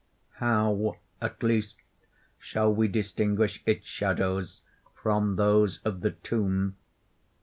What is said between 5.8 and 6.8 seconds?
of the tomb?